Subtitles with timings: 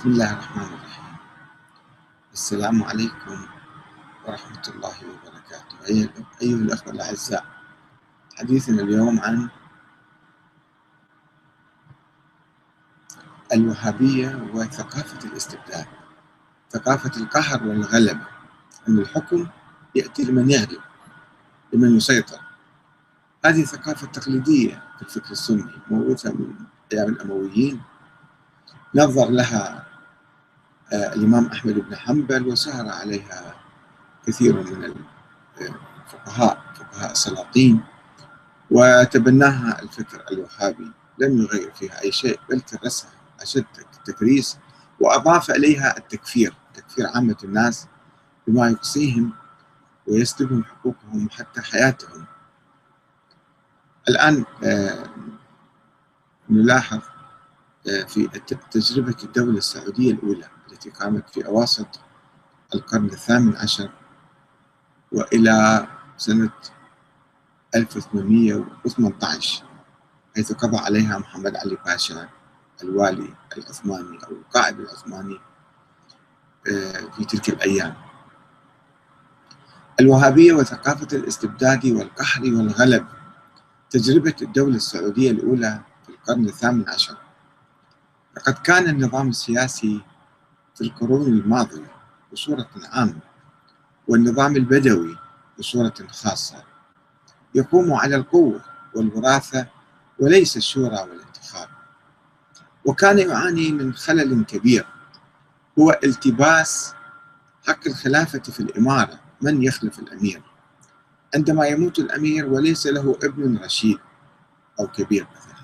[0.00, 1.16] بسم الله الرحمن الرحيم.
[2.32, 3.36] السلام عليكم
[4.24, 5.76] ورحمة الله وبركاته.
[6.40, 7.44] أيها الأخوة الأعزاء
[8.36, 9.48] حديثنا اليوم عن
[13.52, 15.86] الوهابية وثقافة الاستبداد
[16.70, 18.26] ثقافة القهر والغلبة
[18.88, 19.46] أن الحكم
[19.94, 20.80] يأتي لمن يغلب
[21.72, 22.40] لمن يسيطر.
[23.44, 26.54] هذه ثقافة تقليدية في الفكر السني موروثة من
[26.92, 27.82] أيام الأمويين.
[28.94, 29.89] نظر لها
[30.92, 33.54] الإمام أحمد بن حنبل وسهر عليها
[34.26, 34.94] كثير من
[35.60, 37.84] الفقهاء فقهاء السلاطين
[38.70, 40.92] وتبناها الفكر الوهابي.
[41.18, 43.64] لم يغير فيها أي شيء بل كرسها أشد
[43.98, 44.58] التكريس
[45.00, 47.86] وأضاف إليها التكفير تكفير عامة الناس
[48.46, 49.32] بما يقصيهم
[50.06, 52.24] ويسلبهم حقوقهم حتى حياتهم.
[54.08, 54.44] الآن
[56.50, 57.00] نلاحظ
[57.84, 58.28] في
[58.70, 60.48] تجربة الدولة السعودية الأولى.
[60.70, 62.00] التي قامت في أواسط
[62.74, 63.90] القرن الثامن عشر
[65.12, 65.86] وإلى
[66.16, 66.50] سنة
[67.74, 69.64] 1818
[70.36, 72.28] حيث قضى عليها محمد علي باشا
[72.82, 75.40] الوالي العثماني أو القائد العثماني
[77.16, 77.94] في تلك الأيام.
[80.00, 83.06] الوهابية وثقافة الاستبداد والقهر والغلب
[83.90, 87.16] تجربة الدولة السعودية الأولى في القرن الثامن عشر.
[88.36, 90.00] لقد كان النظام السياسي
[90.80, 91.92] القرون الماضية
[92.32, 93.20] بصورة عامة
[94.08, 95.16] والنظام البدوي
[95.58, 96.62] بصورة خاصة.
[97.54, 98.60] يقوم على القوة
[98.94, 99.66] والوراثة
[100.18, 101.68] وليس الشورى والانتخاب.
[102.84, 104.86] وكان يعاني من خلل كبير
[105.78, 106.94] هو التباس
[107.66, 110.42] حق الخلافة في الإمارة من يخلف الأمير.
[111.34, 113.98] عندما يموت الأمير وليس له ابن رشيد
[114.80, 115.59] أو كبير مثلا.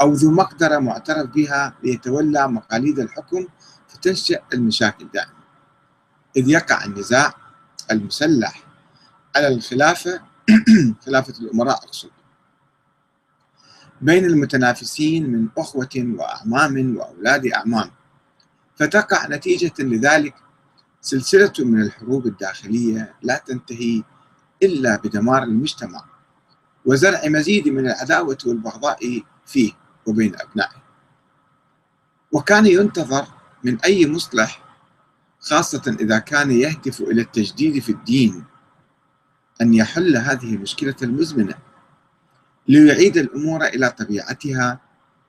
[0.00, 3.46] أو ذو مقدرة معترف بها ليتولى مقاليد الحكم
[3.88, 5.32] فتنشأ المشاكل دائما.
[6.36, 7.34] إذ يقع النزاع
[7.90, 8.62] المسلح
[9.36, 10.20] على الخلافة
[11.06, 12.10] خلافة الأمراء أقصد
[14.00, 17.90] بين المتنافسين من أخوة وأعمام وأولاد أعمام.
[18.76, 20.34] فتقع نتيجة لذلك
[21.00, 24.02] سلسلة من الحروب الداخلية لا تنتهي
[24.62, 26.04] إلا بدمار المجتمع
[26.84, 29.72] وزرع مزيد من العداوة والبغضاء فيه.
[30.06, 30.82] وبين أبنائه.
[32.32, 33.26] وكان ينتظر
[33.64, 34.62] من أي مصلح
[35.40, 38.44] خاصة إذا كان يهدف إلى التجديد في الدين
[39.60, 41.54] أن يحل هذه المشكلة المزمنة
[42.68, 44.80] ليعيد الأمور إلى طبيعتها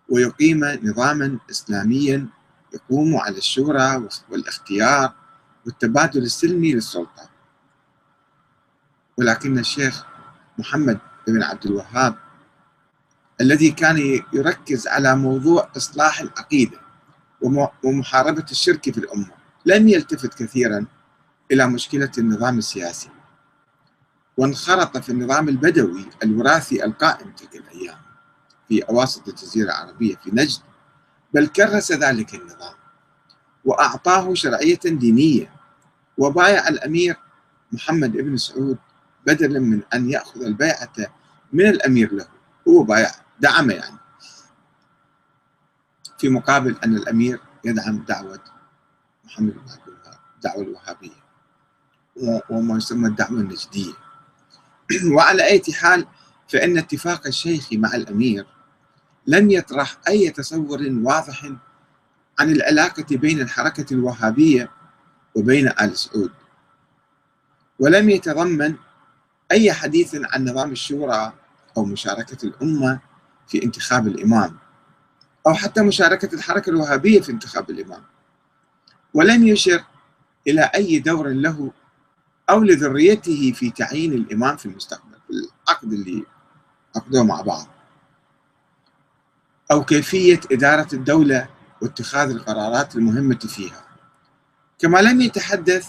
[0.09, 2.27] ويقيم نظاما إسلاميا
[2.73, 5.13] يقوم على الشورى والاختيار
[5.65, 7.29] والتبادل السلمي للسلطة.
[9.17, 10.03] ولكن الشيخ
[10.57, 12.15] محمد بن عبد الوهاب
[13.41, 16.77] الذي كان يركز على موضوع إصلاح العقيدة
[17.83, 19.31] ومحاربة الشرك في الأمة
[19.65, 20.85] لم يلتفت كثيرا
[21.51, 23.09] إلى مشكلة النظام السياسي.
[24.37, 27.97] وانخرط في النظام البدوي الوراثي القائم تلك الأيام
[28.67, 30.59] في أواسط الجزيرة العربية في نجد
[31.33, 32.73] بل كرس ذلك النظام
[33.65, 35.51] وأعطاه شرعية دينية.
[36.17, 37.15] وبايع الأمير
[37.71, 38.77] محمد بن سعود
[39.27, 40.93] بدلا من أن يأخذ البيعة
[41.53, 42.27] من الأمير له
[42.67, 43.97] هو بايع دعمه يعني.
[46.17, 48.39] في مقابل أن الأمير يدعم دعوة
[49.25, 51.27] محمد بن عبد الوهاب الدعوة الوهابية
[52.49, 53.93] وما يسمى الدعوة النجدية
[55.15, 56.07] وعلى أي حال
[56.47, 58.45] فإن اتفاق الشيخ مع الأمير
[59.27, 61.45] لم يطرح أي تصور واضح
[62.39, 64.71] عن العلاقة بين الحركة الوهابية
[65.35, 66.31] وبين آل سعود.
[67.79, 68.75] ولم يتضمن
[69.51, 71.33] أي حديث عن نظام الشورى
[71.77, 72.99] أو مشاركة الأمة
[73.47, 74.57] في انتخاب الإمام.
[75.47, 78.03] أو حتى مشاركة الحركة الوهابية في انتخاب الإمام.
[79.13, 79.83] ولم يشر
[80.47, 81.71] إلى أي دور له
[82.49, 86.23] أو لذريته في تعيين الإمام في المستقبل في العقد اللي
[86.95, 87.67] عقدوه مع بعض.
[89.71, 91.49] أو كيفية إدارة الدولة
[91.81, 93.85] واتخاذ القرارات المهمة فيها.
[94.79, 95.87] كما لم يتحدث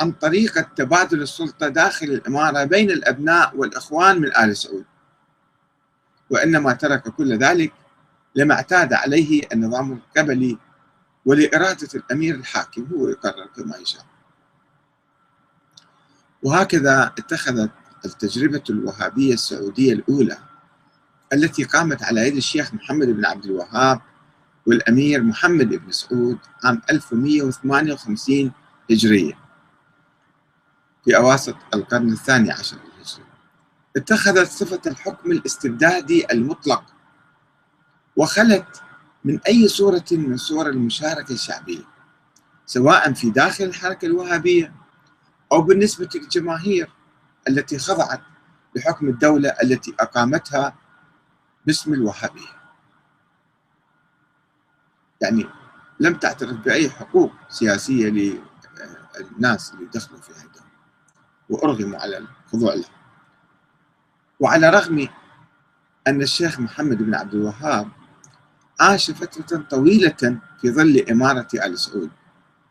[0.00, 4.84] عن طريقة تبادل السلطة داخل الإمارة بين الأبناء والإخوان من آل سعود.
[6.30, 7.72] وإنما ترك كل ذلك
[8.34, 10.58] لما اعتاد عليه النظام القبلي
[11.26, 14.04] ولإرادة الأمير الحاكم هو يقرر كما يشاء.
[16.42, 17.70] وهكذا اتخذت
[18.04, 20.38] التجربة الوهابية السعودية الأولى
[21.32, 24.00] التي قامت على يد الشيخ محمد بن عبد الوهاب
[24.66, 28.52] والأمير محمد بن سعود عام 1158
[28.90, 29.38] هجرية
[31.04, 32.76] في أواسط القرن الثاني عشر.
[33.96, 36.84] اتخذت صفة الحكم الاستبدادي المطلق
[38.16, 38.82] وخلت
[39.24, 41.84] من أي صورة من صور المشاركة الشعبية
[42.66, 44.72] سواء في داخل الحركة الوهابية
[45.52, 46.90] أو بالنسبة للجماهير
[47.48, 48.20] التي خضعت
[48.76, 50.76] لحكم الدولة التي أقامتها
[51.66, 52.56] باسم الوهابية.
[55.20, 55.46] يعني
[56.00, 58.08] لم تعترف بأي حقوق سياسية
[59.20, 60.66] للناس اللي دخلوا في الدولة
[61.48, 62.95] وأرغموا على الخضوع لها.
[64.40, 65.08] وعلى رغم
[66.06, 67.88] أن الشيخ محمد بن عبد الوهاب
[68.80, 72.10] عاش فترة طويلة في ظل إمارة آل سعود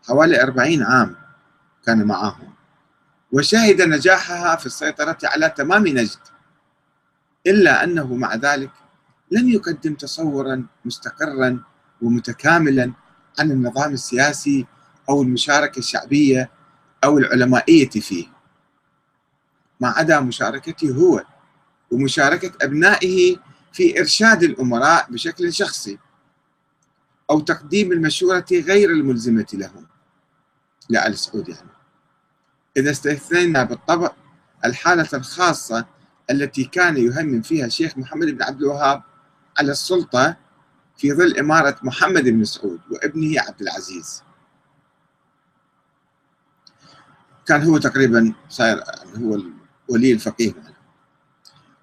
[0.07, 1.15] حوالي أربعين عام
[1.85, 2.53] كان معهم
[3.31, 6.19] وشهد نجاحها في السيطرة على تمام نجد
[7.47, 8.71] إلا أنه مع ذلك
[9.31, 11.63] لم يقدم تصورا مستقرا
[12.01, 12.93] ومتكاملا
[13.39, 14.65] عن النظام السياسي
[15.09, 16.49] أو المشاركة الشعبية
[17.03, 18.27] أو العلمائية فيه
[19.79, 21.23] ما عدا مشاركته هو
[21.91, 23.37] ومشاركة أبنائه
[23.73, 25.99] في إرشاد الأمراء بشكل شخصي
[27.29, 29.87] أو تقديم المشورة غير الملزمة لهم.
[30.89, 31.69] لآل سعود يعني.
[32.77, 34.11] إذا استثنينا بالطبع
[34.65, 35.85] الحالة الخاصة
[36.31, 39.03] التي كان يهمم فيها الشيخ محمد بن عبد الوهاب
[39.59, 40.35] على السلطة
[40.97, 44.23] في ظل إمارة محمد بن سعود وابنه عبد العزيز.
[47.45, 49.41] كان هو تقريبا صاير يعني هو
[49.87, 50.53] ولي الفقيه.
[50.53, 50.74] معنا.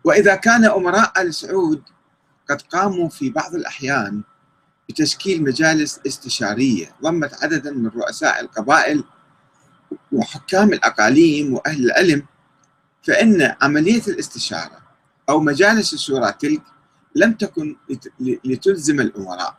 [0.04, 1.82] وإذا كان أمراء آل سعود
[2.50, 4.22] قد قاموا في بعض الأحيان
[4.88, 9.04] بتشكيل مجالس استشارية ضمت عددا من رؤساء القبائل
[10.12, 12.26] وحكام الأقاليم وأهل العلم
[13.02, 14.78] فإن عملية الاستشارة
[15.28, 16.62] أو مجالس الشورى تلك
[17.14, 17.76] لم تكن
[18.20, 19.56] لتلزم الأمراء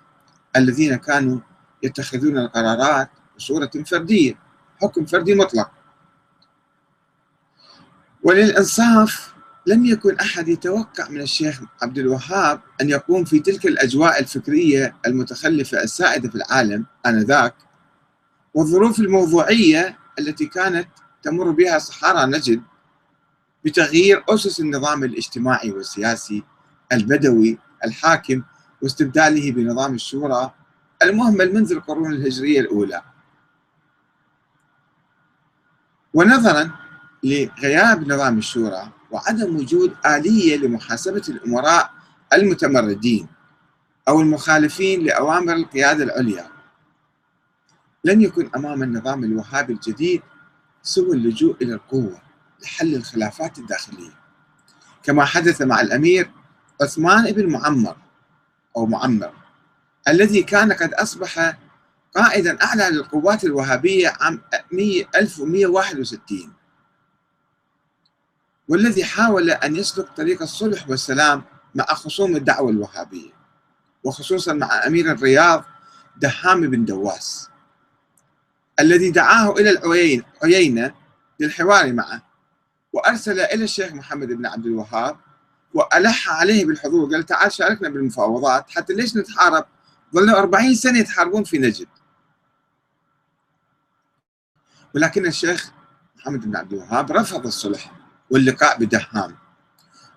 [0.56, 1.40] الذين كانوا
[1.84, 4.40] يتخذون القرارات بصورة فردية
[4.82, 5.72] حكم فردي مطلق.
[8.24, 9.33] وللإنصاف
[9.66, 15.84] لم يكن أحد يتوقع من الشيخ عبد الوهاب أن يقوم في تلك الأجواء الفكرية المتخلفة
[15.84, 17.56] السائدة في العالم آنذاك.
[18.54, 20.88] والظروف الموضوعية التي كانت
[21.24, 22.62] تمر بها صحارى نجد
[23.66, 26.44] بتغيير أسس النظام الاجتماعي والسياسي
[26.92, 28.44] البدوي الحاكم
[28.82, 30.52] واستبداله بنظام الشورى
[31.04, 33.02] المهمل منذ القرون الهجرية الأولى.
[36.14, 36.72] ونظرا
[37.24, 41.92] لغياب نظام الشورى وعدم وجود آلية لمحاسبة الأمراء
[42.34, 43.28] المتمردين
[44.08, 46.48] أو المخالفين لأوامر القيادة العليا.
[48.04, 50.22] لم يكن أمام النظام الوهابي الجديد
[50.84, 52.22] سوى اللجوء إلى القوة
[52.64, 54.14] لحل الخلافات الداخلية.
[55.04, 56.32] كما حدث مع الأمير
[56.82, 57.98] عثمان بن معمر
[58.78, 59.34] أو معمر
[60.08, 61.58] الذي كان قد أصبح
[62.16, 64.42] قائدا أعلى للقوات الوهابية عام
[65.16, 66.54] 1161
[68.68, 71.44] والذي حاول أن يسلك طريق الصلح والسلام
[71.76, 73.32] مع خصوم الدعوة الوهابية
[74.04, 75.66] وخصوصا مع أمير الرياض
[76.18, 77.50] دهام بن دواس
[78.80, 79.70] الذي دعاه إلى
[80.44, 80.94] العيينة
[81.40, 82.22] للحوار معه
[82.94, 85.18] وأرسل إلى الشيخ محمد بن عبد الوهاب
[85.74, 89.66] وألح عليه بالحضور قال تعال شاركنا بالمفاوضات حتى ليش نتحارب؟
[90.16, 91.88] ظلوا 40 سنة يتحاربون في نجد.
[94.96, 95.72] ولكن الشيخ
[96.16, 98.03] محمد بن عبد الوهاب رفض الصلح.
[98.34, 99.36] واللقاء بدهام.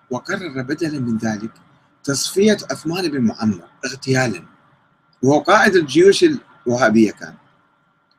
[0.09, 1.51] وقرر بدلا من ذلك
[2.03, 4.43] تصفية عثمان بن معمر اغتيالا.
[5.23, 6.25] وهو قائد الجيوش
[6.65, 7.35] الوهابية كان.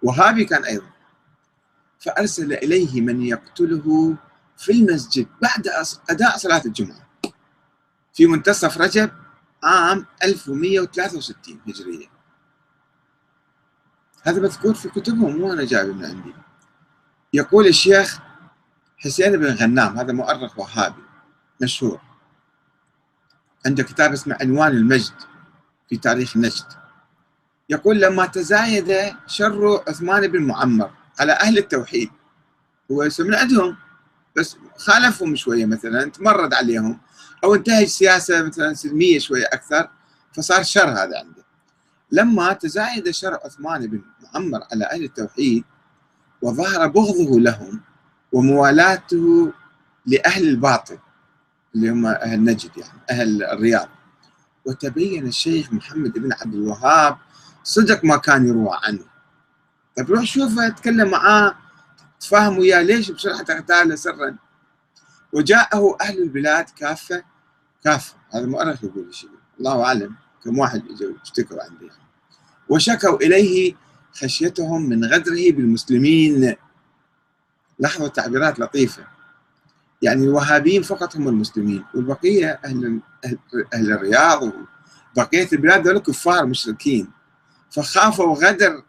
[0.03, 0.91] وهابي كان أيضا.
[2.01, 4.17] فأرسل إليه من يقتله
[4.57, 5.69] في المسجد بعد
[6.11, 7.09] أداء صلاة الجمعة.
[8.15, 9.11] في منتصف رجب
[9.63, 12.07] عام 1163 هجرية.
[14.23, 16.35] هذا مذكور في كتبهم مو أنا جايبه من عندي.
[17.33, 18.28] يقول الشيخ
[18.99, 21.03] حسين بن غنام هذا مؤرخ وهابي
[21.63, 22.01] مشهور.
[23.67, 25.15] عنده كتاب اسمه عنوان المجد
[25.89, 26.67] في تاريخ نجد.
[27.69, 30.91] يقول لما تزايد شر عثمان بن معمر
[31.21, 32.11] على أهل التوحيد
[32.91, 33.77] هو من عندهم
[34.37, 37.01] بس خالفهم شوية مثلا تمرد عليهم
[37.45, 39.91] أو انتهج سياسة مثلا سلمية شوية أكثر
[40.33, 41.45] فصار شر هذا عنده.
[42.13, 45.65] لما تزايد شر عثمان بن معمر على أهل التوحيد
[46.43, 47.81] وظهر بغضه لهم
[48.33, 49.53] وموالاته
[50.07, 50.99] لأهل الباطل
[51.75, 53.89] اللي هم أهل نجد يعني أهل الرياض.
[54.65, 57.19] وتبين الشيخ محمد بن عبد الوهاب
[57.65, 59.05] صدق ما كان يروى عنه.
[59.97, 61.55] طيب روح شوفه تكلم معاه
[62.21, 64.37] تفاهم وياه ليش بسرعة تغتاله سرا.
[65.33, 67.25] وجاءه أهل البلاد كافة
[67.85, 68.15] كافة.
[68.35, 69.31] هذا مؤرخ يقول شيء.
[69.59, 70.83] الله أعلم كم واحد
[71.23, 71.91] اشتكوا عندي.
[72.69, 73.75] وشكوا إليه
[74.13, 76.55] خشيتهم من غدره بالمسلمين.
[77.79, 79.07] لاحظوا تعبيرات لطيفة.
[80.03, 83.01] يعني الوهابيين فقط هم المسلمين والبقية أهل,
[83.75, 84.53] أهل الرياض
[85.17, 87.11] بقية البلاد دول كفار مشركين.
[87.71, 88.83] فخافوا غدر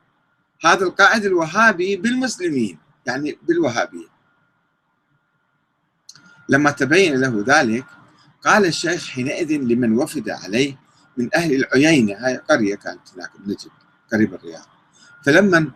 [0.66, 4.08] هذا القائد الوهابي بالمسلمين يعني بالوهابية.
[6.50, 7.86] لما تبين له ذلك
[8.46, 10.80] قال الشيخ حينئذ لمن وفد عليه
[11.18, 13.70] من أهل العيينة هاي قرية كانت هناك بنجد
[14.14, 14.66] قريب الرياض.
[15.26, 15.72] فلما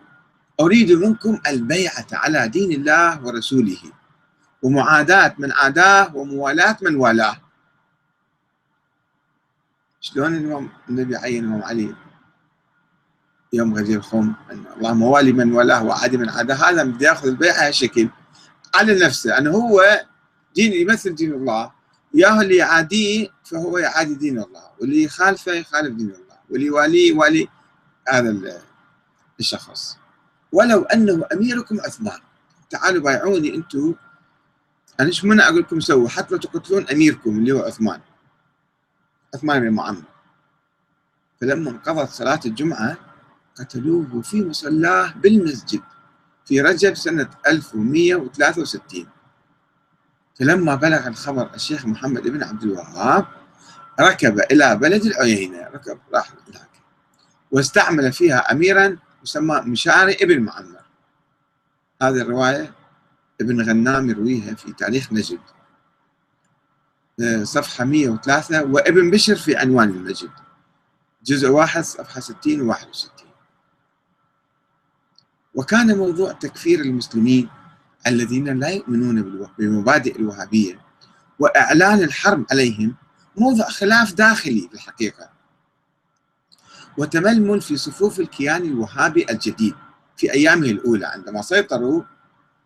[0.60, 3.82] أريد منكم البيعة على دين الله ورسوله.
[4.62, 7.36] ومعاداة من عاداه وموالاة من والاه.
[10.00, 11.94] شلون النبي عين الإمام علي؟
[13.52, 16.54] يوم غدير الخوم أن الله موالي من والاه وعادي من عاداه.
[16.54, 18.08] هذا بده يأخذ البيعة هالشكل
[18.74, 19.38] على نفسه.
[19.38, 20.06] أنه هو
[20.54, 21.72] دين يمثل دين الله
[22.14, 24.70] ياهو اللي يعاديه فهو يعادي دين الله.
[24.80, 26.38] واللي يخالفه يخالف دين الله.
[26.50, 27.48] واللي يواليه يوالي
[28.08, 28.62] هذا
[29.40, 30.03] الشخص.
[30.54, 32.20] ولو أنه أميركم عثمان
[32.70, 33.94] تعالوا بايعوني أنتم
[35.00, 38.00] أنا إيش من أقول لكم سووا؟ حتى لو تقتلون أميركم اللي هو عثمان.
[39.34, 40.02] عثمان بن معمر.
[41.40, 42.96] فلما انقضت صلاة الجمعة
[43.58, 45.82] قتلوه في مصلاه بالمسجد
[46.44, 49.06] في رجب سنة 1163
[50.38, 53.26] فلما بلغ الخبر الشيخ محمد بن عبد الوهاب
[54.00, 56.70] ركب إلى بلد العيينة ركب راح هناك
[57.50, 60.84] واستعمل فيها أميرا يسمى مشاري ابن معمر
[62.02, 62.74] هذه الرواية
[63.40, 65.40] ابن غنام يرويها في تاريخ نجد.
[67.20, 70.30] آه، صفحة 103 وابن بشر في عنوان النجد
[71.24, 73.26] جزء واحد صفحة 60 و 61
[75.54, 77.48] وكان موضوع تكفير المسلمين
[78.06, 80.80] الذين لا يؤمنون بمبادئ الوهابية
[81.38, 82.96] وإعلان الحرب عليهم
[83.36, 85.33] موضع خلاف داخلي في الحقيقة.
[86.98, 89.74] وتململ في صفوف الكيان الوهابي الجديد
[90.16, 91.06] في أيامه الأولى.
[91.06, 92.02] عندما سيطروا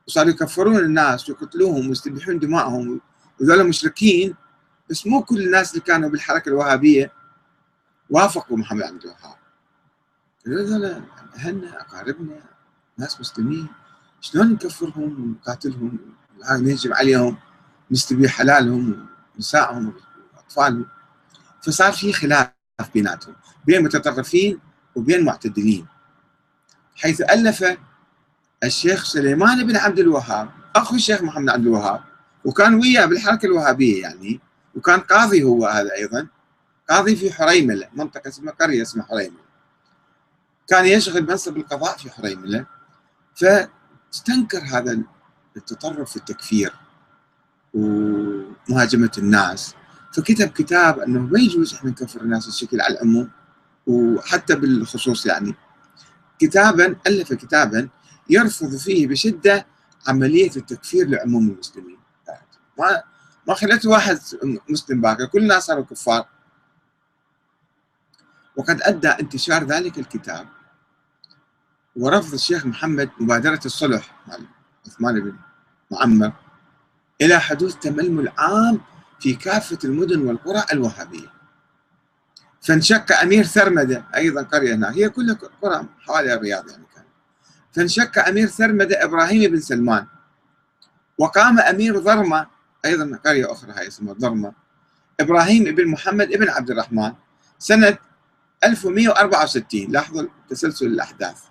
[0.09, 3.01] وصاروا يكفرون الناس ويقتلوهم ويستبيحون دمائهم
[3.41, 4.35] وذولا مشركين
[4.91, 7.13] بس مو كل الناس اللي كانوا بالحركة الوهابية
[8.11, 9.39] وافقوا محمد عبد الوهاب.
[10.47, 11.03] هذول
[11.37, 12.41] أهلنا أقاربنا
[12.99, 13.67] ناس مسلمين
[14.21, 15.99] شلون نكفرهم ونقاتلهم؟
[16.51, 17.37] نهجم عليهم
[17.91, 19.07] نستبيح حلالهم
[19.37, 19.93] ونسائهم
[20.37, 20.87] وأطفالهم.
[21.63, 22.58] فصار في خلاف.
[22.95, 23.35] بيناتهم
[23.67, 24.59] بين متطرفين
[24.97, 25.87] وبين معتدلين.
[26.97, 27.65] حيث ألف
[28.65, 32.01] الشيخ سليمان بن عبد الوهاب أخو الشيخ محمد عبد الوهاب
[32.45, 34.41] وكان وياه بالحركة الوهابية يعني
[34.75, 36.27] وكان قاضي هو هذا أيضا
[36.91, 39.49] قاضي في حريملة منطقة اسمها قرية اسمها حريملة.
[40.69, 42.67] كان يشغل منصب القضاء في حريملة
[43.35, 43.45] ف
[44.15, 44.99] استنكر هذا
[45.57, 46.73] التطرف في التكفير
[47.75, 49.75] ومهاجمة الناس.
[50.12, 53.31] فكتب كتاب أنه ما يجوز إحنا نكفر الناس الشكل على العموم
[53.87, 55.55] وحتى بالخصوص يعني.
[56.38, 57.88] كتابا ألف كتابا
[58.31, 59.67] يرفض فيه بشدة
[60.07, 61.99] عملية التكفير لعموم المسلمين.
[62.79, 63.03] ما
[63.49, 64.19] ما خلت واحد
[64.69, 66.27] مسلم باقي كل الناس صاروا كفار.
[68.57, 70.47] وقد أدى انتشار ذلك الكتاب
[71.97, 74.37] ورفض الشيخ محمد مبادرة الصلح مع
[74.87, 75.37] عثمان بن
[75.91, 76.33] معمر
[77.21, 78.81] إلى حدوث تململ عام
[79.21, 81.33] في كافة المدن والقرى الوهابية.
[82.61, 87.05] فانشق أمير ثرمدة أيضا قرية هناك هي كلها قرى حوالي الرياض يعني كان.
[87.73, 90.07] فانشق أمير ثرمدة إبراهيم بن سلمان.
[91.19, 92.47] وقام أمير ضرمة
[92.85, 94.53] أيضا قرية أخرى هاي اسمها ضرمة
[95.21, 97.13] إبراهيم بن محمد بن عبد الرحمن
[97.59, 97.99] سنة
[98.65, 101.43] 1164 لاحظوا تسلسل الأحداث.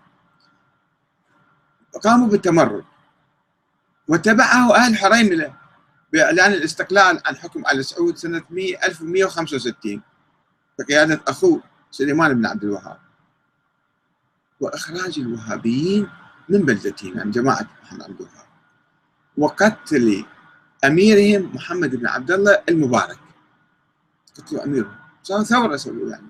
[2.04, 2.84] قاموا بالتمرد.
[4.08, 5.54] وتبعه أهل حريملة.
[6.14, 10.02] بإعلان الاستقلال عن حكم آل سعود سنة 1165
[10.80, 11.62] بقيادة أخوه
[11.92, 12.98] سليمان بن عبد الوهاب.
[14.60, 16.10] وإخراج الوهابيين
[16.50, 18.48] من بلدتهم عن جماعة محمد عبد الوهاب.
[19.38, 20.26] وقتل
[20.86, 23.20] أميرهم محمد بن عبد الله المبارك.
[24.38, 24.96] قتلوا أميرهم.
[25.24, 26.28] صاروا ثورة سووا يعني.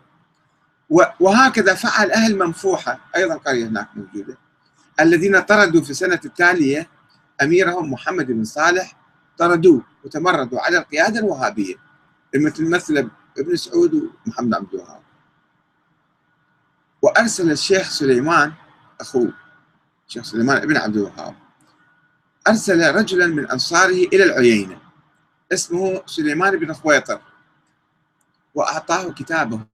[1.19, 4.37] وهكذا فعل أهل منفوحة أيضا قرية هناك موجودة
[4.99, 6.89] الذين طردوا في السنة التالية
[7.41, 8.96] أميرهم محمد بن صالح
[9.37, 11.75] طردوه وتمردوا على القيادة الوهابية.
[12.35, 15.01] مثل مثل ابن سعود ومحمد عبد الوهاب.
[17.01, 18.53] وأرسل الشيخ سليمان
[19.01, 19.33] أخوه
[20.07, 21.35] الشيخ سليمان ابن عبد الوهاب.
[22.47, 24.81] أرسل رجلا من أنصاره إلى العيينة
[25.53, 27.21] اسمه سليمان بن خويطر.
[28.55, 29.67] وأعطاه كتابه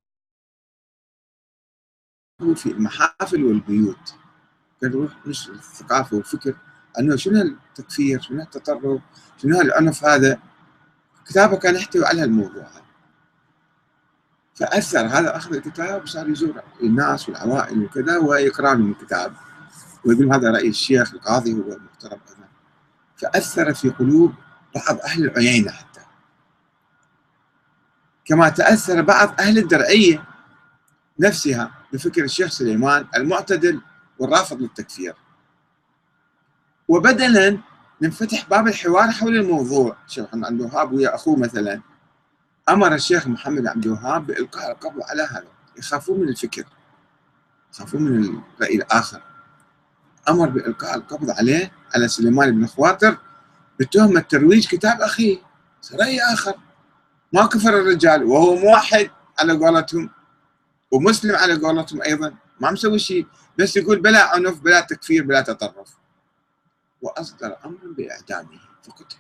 [2.56, 4.16] في المحافل والبيوت.
[4.84, 6.56] نروح نشر الثقافه والفكر
[7.00, 9.02] أنه شنو التكفير شنو التطرف
[9.38, 10.40] شنو العنف هذا؟
[11.26, 12.84] كتابه كان يحتوي على الموضوع هذا.
[14.56, 19.34] فأثر هذا اخذ الكتاب وصار يزور الناس والعوائل وكذا ويقرأ لهم الكتاب
[20.06, 22.48] ويقول هذا رأي الشيخ القاضي هو المحترم أيضا.
[23.18, 24.34] فأثر في قلوب
[24.76, 26.02] بعض أهل العيينة حتى.
[28.26, 30.24] كما تأثر بعض أهل الدرعية
[31.20, 33.82] نفسها بفكر الشيخ سليمان المعتدل
[34.20, 35.16] والرافض للتكفير.
[36.94, 37.58] وبدلا
[38.02, 39.98] من فتح باب الحوار حول الموضوع.
[40.08, 41.82] الشيخ محمد عبد الوهاب ويا أخوه مثلا
[42.70, 45.48] أمر الشيخ محمد عبد الوهاب بإلقاء القبض على هذا.
[45.78, 46.64] يخافون من الفكر
[47.74, 49.22] يخافون من الرأي الآخر.
[50.30, 53.18] أمر بإلقاء القبض عليه على سليمان بن خواطر
[53.80, 55.38] بتهمة ترويج كتاب أخيه.
[55.94, 56.54] رأي آخر.
[57.34, 59.10] ما كفر الرجال وهو موحد
[59.40, 60.10] على قولتهم
[60.92, 62.34] ومسلم على قولتهم أيضا.
[62.60, 63.28] ما مسوي شيء.
[63.60, 66.03] بس يقول بلا عنف بلا تكفير بلا تطرف.
[67.04, 69.18] وأصدر أمرا بإعدامه فقتل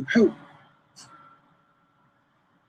[0.00, 0.36] ذبحوه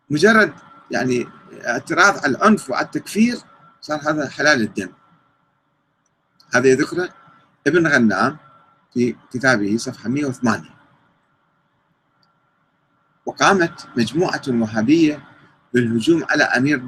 [0.09, 0.53] مجرد
[0.91, 3.37] يعني اعتراض على العنف وعلى التكفير
[3.81, 4.89] صار هذا حلال الدم.
[6.53, 7.09] هذا يذكره
[7.67, 8.37] ابن غنام
[8.93, 10.69] في كتابه صفحة 108
[13.25, 15.23] وقامت مجموعة وهابية
[15.73, 16.77] بالهجوم على أمير